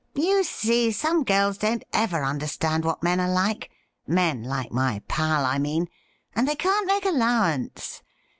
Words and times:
You 0.15 0.43
see, 0.43 0.91
some 0.91 1.23
girls 1.23 1.59
don't 1.59 1.83
ever 1.93 2.23
understand 2.23 2.83
what 2.83 3.03
men 3.03 3.19
are 3.19 3.29
like— 3.29 3.69
men 4.07 4.41
like 4.41 4.71
my 4.71 5.03
pal, 5.07 5.45
I 5.45 5.59
mean— 5.59 5.89
and 6.35 6.47
they 6.47 6.55
can't 6.55 6.87
make 6.87 7.05
allowance. 7.05 8.01